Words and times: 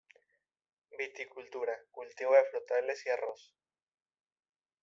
Viticultura; 0.97 1.73
cultivo 1.91 2.33
de 2.33 2.43
frutales 2.45 3.05
y 3.05 3.09
arroz. 3.11 3.53